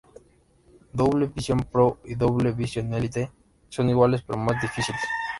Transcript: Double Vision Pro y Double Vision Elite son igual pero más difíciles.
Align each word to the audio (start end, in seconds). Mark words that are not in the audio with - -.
Double 0.93 1.27
Vision 1.27 1.59
Pro 1.59 1.99
y 2.05 2.15
Double 2.15 2.53
Vision 2.53 2.91
Elite 2.95 3.31
son 3.69 3.87
igual 3.87 4.19
pero 4.25 4.39
más 4.39 4.59
difíciles. 4.59 4.99